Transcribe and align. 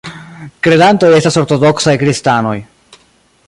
Kredantoj 0.67 1.11
estas 1.17 1.37
ortodoksaj 1.43 1.95
kristanoj. 2.05 2.59